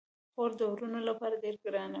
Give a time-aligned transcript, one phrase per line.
[0.33, 1.89] خور د وروڼو لپاره ډیره ګرانه وي.